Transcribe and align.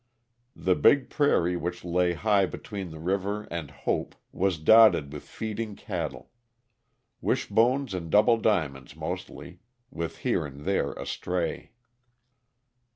The 0.55 0.73
big 0.73 1.11
prairie 1.11 1.55
which 1.55 1.85
lay 1.85 2.13
high 2.13 2.47
between 2.47 2.89
the 2.89 2.97
river 2.97 3.43
and 3.51 3.69
Hope 3.69 4.15
was 4.31 4.57
dotted 4.57 5.13
with 5.13 5.21
feeding 5.21 5.75
cattle. 5.75 6.31
Wishbones 7.21 7.93
and 7.93 8.09
Double 8.09 8.37
Diamonds, 8.39 8.95
mostly, 8.95 9.59
with 9.91 10.17
here 10.25 10.43
and 10.43 10.61
there 10.61 10.93
a 10.93 11.05
stray. 11.05 11.73